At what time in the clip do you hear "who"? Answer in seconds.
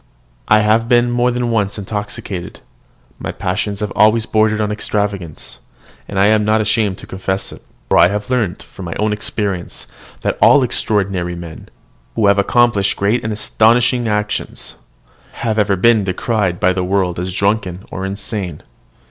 12.15-12.25